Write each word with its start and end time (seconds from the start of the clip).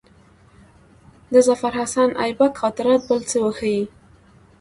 د 1.33 1.35
ظفرحسن 1.47 2.09
آیبک 2.23 2.53
خاطرات 2.61 3.01
بل 3.09 3.21
څه 3.29 3.37
ښيي. 3.57 3.81